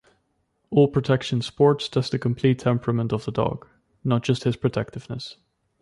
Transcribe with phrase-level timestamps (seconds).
[0.71, 3.67] All protection sports test the complete temperament of the dog,
[4.03, 5.37] not just his protectiveness.